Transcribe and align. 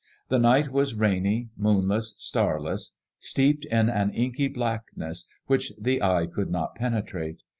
The 0.29 0.39
night 0.39 0.71
was 0.71 0.95
rainy, 0.95 1.49
moonless, 1.55 2.15
starless; 2.17 2.95
steeped 3.19 3.65
in 3.65 3.87
an 3.87 4.09
inky 4.09 4.47
blackness 4.47 5.27
which 5.45 5.73
the 5.79 6.01
eye 6.01 6.25
could 6.25 6.49
not 6.49 6.73
penetrate. 6.73 7.37